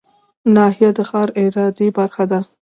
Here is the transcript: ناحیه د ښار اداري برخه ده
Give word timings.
ناحیه 0.55 0.89
د 0.97 0.99
ښار 1.09 1.29
اداري 1.43 1.87
برخه 1.97 2.23
ده 2.31 2.39